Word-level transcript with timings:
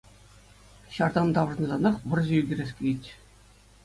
Ҫартан 0.95 1.29
таврӑнсанах 1.35 1.95
вӑрҫӑ 2.13 2.35
ӳкерес 2.41 2.71
килетчӗ. 2.81 3.13